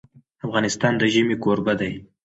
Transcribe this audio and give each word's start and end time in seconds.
افغانستان 0.45 0.93
د 0.97 1.03
ژمی 1.13 1.35
کوربه 1.43 1.73
دی. 1.79 1.93